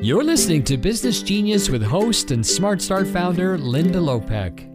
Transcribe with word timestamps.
You're 0.00 0.22
listening 0.22 0.62
to 0.64 0.76
Business 0.76 1.22
Genius 1.22 1.68
with 1.68 1.82
host 1.82 2.30
and 2.30 2.46
Smart 2.46 2.80
Start 2.80 3.08
founder 3.08 3.58
Linda 3.58 3.98
Lopek. 3.98 4.72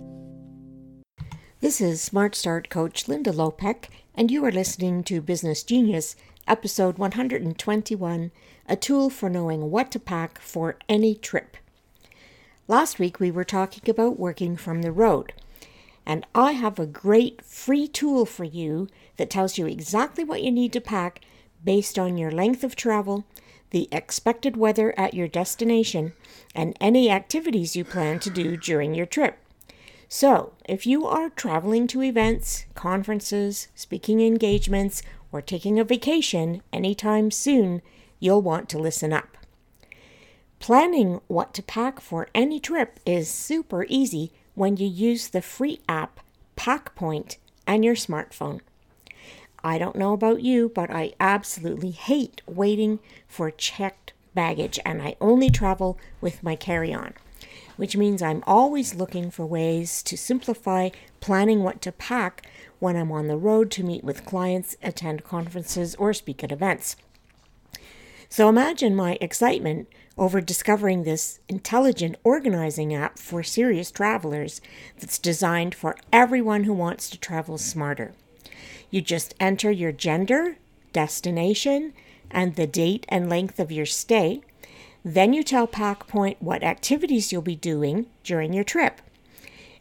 This 1.62 1.80
is 1.80 2.02
Smart 2.02 2.36
Start 2.36 2.70
coach 2.70 3.08
Linda 3.08 3.32
Lopek, 3.32 3.86
and 4.14 4.30
you 4.30 4.44
are 4.44 4.52
listening 4.52 5.02
to 5.06 5.22
Business 5.22 5.64
Genius, 5.64 6.18
episode 6.46 6.98
121 6.98 8.32
A 8.68 8.76
Tool 8.76 9.10
for 9.10 9.30
Knowing 9.30 9.72
What 9.72 9.92
to 9.92 10.00
Pack 10.00 10.42
for 10.42 10.76
Any 10.90 11.16
Trip. 11.16 11.56
Last 12.68 13.00
week 13.00 13.22
we 13.22 13.32
were 13.32 13.46
talking 13.46 13.90
about 13.90 14.20
working 14.20 14.58
from 14.58 14.82
the 14.82 14.92
road, 14.92 15.32
and 16.06 16.28
I 16.36 16.52
have 16.52 16.80
a 16.80 16.86
great 16.86 17.42
free 17.46 17.88
tool 17.88 18.26
for 18.26 18.44
you 18.44 18.90
that 19.16 19.30
tells 19.30 19.58
you 19.58 19.68
exactly 19.68 20.26
what 20.26 20.44
you 20.44 20.52
need 20.52 20.74
to 20.74 20.82
pack 20.82 21.22
based 21.64 21.98
on 21.98 22.18
your 22.18 22.30
length 22.30 22.66
of 22.66 22.76
travel 22.76 23.24
the 23.74 23.90
expected 23.92 24.56
weather 24.56 24.94
at 24.98 25.16
your 25.16 25.28
destination, 25.28 26.14
and 26.56 26.78
any 26.80 27.10
activities 27.10 27.76
you 27.76 27.84
plan 27.84 28.20
to 28.20 28.30
do 28.30 28.56
during 28.56 28.94
your 28.94 29.08
trip. 29.08 29.40
So, 30.08 30.54
if 30.70 30.86
you 30.86 31.08
are 31.08 31.32
traveling 31.32 31.88
to 31.88 32.04
events, 32.04 32.66
conferences, 32.76 33.70
speaking 33.74 34.22
engagements, 34.22 35.02
or 35.32 35.42
taking 35.42 35.80
a 35.80 35.84
vacation 35.84 36.62
anytime 36.72 37.32
soon, 37.32 37.82
you'll 38.20 38.44
want 38.44 38.70
to 38.70 38.78
listen 38.78 39.12
up. 39.12 39.38
Planning 40.60 41.20
what 41.28 41.56
to 41.56 41.64
pack 41.64 42.00
for 42.00 42.30
any 42.36 42.60
trip 42.60 43.00
is 43.08 43.28
super 43.28 43.88
easy 43.90 44.32
when 44.54 44.78
you 44.78 44.88
use 44.88 45.30
the 45.30 45.42
free 45.42 45.82
app 45.90 46.20
PackPoint 46.56 47.38
and 47.66 47.84
your 47.84 47.96
smartphone. 47.96 48.62
I 49.64 49.78
don't 49.78 49.96
know 49.96 50.14
about 50.14 50.42
you, 50.42 50.72
but 50.74 50.92
I 50.92 51.14
absolutely 51.20 51.92
hate 51.92 52.42
waiting 52.46 53.00
for 53.28 53.50
checked 53.50 54.14
baggage, 54.34 54.80
and 54.84 55.02
I 55.02 55.16
only 55.22 55.50
travel 55.50 55.98
with 56.20 56.44
my 56.44 56.56
carry 56.56 56.94
on, 56.94 57.14
which 57.78 57.96
means 57.96 58.22
I'm 58.22 58.44
always 58.46 58.96
looking 58.96 59.32
for 59.32 59.46
ways 59.46 60.04
to 60.04 60.18
simplify 60.18 60.90
planning 61.22 61.64
what 61.64 61.82
to 61.84 61.92
pack 61.92 62.46
when 62.80 62.98
I'm 62.98 63.12
on 63.12 63.28
the 63.28 63.38
road 63.38 63.72
to 63.72 63.84
meet 63.84 64.04
with 64.04 64.26
clients, 64.26 64.76
attend 64.84 65.24
conferences, 65.24 65.96
or 65.96 66.14
speak 66.14 66.44
at 66.44 66.52
events. 66.52 66.98
So 68.28 68.50
imagine 68.50 68.96
my 68.96 69.18
excitement 69.22 69.88
over 70.18 70.42
discovering 70.42 71.04
this 71.04 71.40
intelligent 71.48 72.18
organizing 72.24 72.94
app 72.94 73.18
for 73.18 73.44
serious 73.44 73.92
travelers 73.92 74.60
that's 75.00 75.20
designed 75.20 75.74
for 75.74 75.96
everyone 76.12 76.66
who 76.66 76.74
wants 76.74 77.10
to 77.12 77.20
travel 77.20 77.58
smarter. 77.58 78.14
You 78.94 79.02
just 79.02 79.34
enter 79.40 79.72
your 79.72 79.92
gender, 79.92 80.58
destination, 80.92 81.94
and 82.30 82.56
the 82.56 82.68
date 82.68 83.08
and 83.10 83.28
length 83.28 83.60
of 83.60 83.72
your 83.72 83.88
stay. 83.88 84.42
Then 85.04 85.34
you 85.34 85.42
tell 85.42 85.68
PackPoint 85.68 86.36
what 86.40 86.62
activities 86.62 87.32
you'll 87.32 87.42
be 87.42 87.56
doing 87.56 88.06
during 88.24 88.54
your 88.54 88.64
trip. 88.64 89.02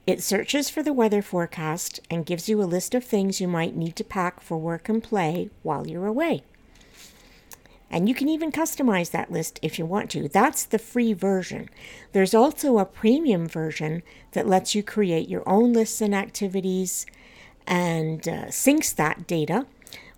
It 0.07 0.23
searches 0.23 0.71
for 0.71 0.83
the 0.83 0.95
weather 0.95 1.21
forecast 1.21 2.01
and 2.09 2.25
gives 2.25 2.49
you 2.49 2.63
a 2.63 2.65
list 2.65 2.95
of 2.95 3.05
things 3.05 3.39
you 3.39 3.49
might 3.49 3.77
need 3.77 3.97
to 3.97 4.03
pack 4.05 4.41
for 4.41 4.57
work 4.57 4.89
and 4.89 5.05
play 5.05 5.51
while 5.63 5.87
you're 5.87 6.07
away. 6.07 6.43
And 7.91 8.09
you 8.09 8.15
can 8.15 8.31
even 8.31 8.51
customize 8.51 9.11
that 9.11 9.31
list 9.31 9.59
if 9.61 9.79
you 9.79 9.85
want 9.85 10.11
to. 10.13 10.27
That's 10.27 10.65
the 10.65 10.79
free 10.79 11.13
version. 11.13 11.69
There's 12.13 12.33
also 12.33 12.79
a 12.79 12.87
premium 12.87 13.47
version 13.47 14.05
that 14.31 14.49
lets 14.49 14.75
you 14.75 14.83
create 14.83 15.29
your 15.29 15.47
own 15.47 15.75
lists 15.75 16.01
and 16.01 16.15
activities 16.15 17.05
and 17.67 18.27
uh, 18.29 18.47
syncs 18.47 18.95
that 18.95 19.27
data 19.27 19.67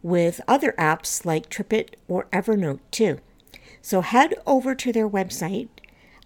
with 0.03 0.41
other 0.47 0.75
apps 0.79 1.25
like 1.25 1.49
TripIt 1.49 1.95
or 2.09 2.27
Evernote 2.33 2.81
too. 2.91 3.21
So 3.81 4.03
head 4.03 4.35
over 4.47 4.75
to 4.75 4.93
their 4.93 5.09
website 5.09 5.69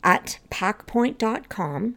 at 0.03 0.39
packpoint.com, 0.51 1.97